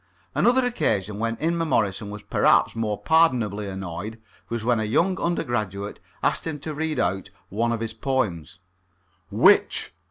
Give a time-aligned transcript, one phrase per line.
[0.33, 6.47] Another occasion when Inmemorison was perhaps more pardonably annoyed was when a young undergraduate asked
[6.47, 8.57] him to read out one of his poems.
[9.29, 9.93] "Which?"